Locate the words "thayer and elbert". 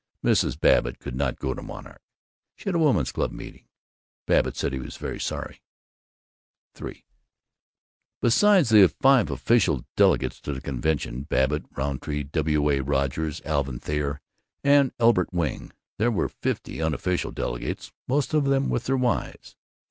13.79-15.31